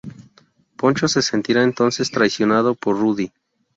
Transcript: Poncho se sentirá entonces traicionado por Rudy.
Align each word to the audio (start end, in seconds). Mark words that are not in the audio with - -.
Poncho 0.77 1.07
se 1.07 1.21
sentirá 1.21 1.61
entonces 1.61 2.09
traicionado 2.09 2.73
por 2.73 2.97
Rudy. 2.99 3.31